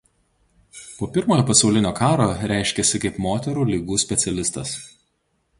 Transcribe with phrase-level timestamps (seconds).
[1.01, 4.77] Po Pirmojo pasaulinio karo reiškėsi kaip moterų ligų specialistas.